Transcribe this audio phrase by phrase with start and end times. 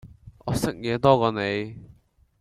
[0.47, 1.75] 我識野多過你